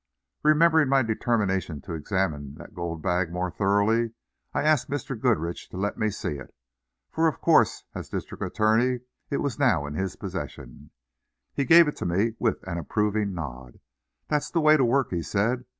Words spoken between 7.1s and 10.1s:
for of course, as district attorney, it was now in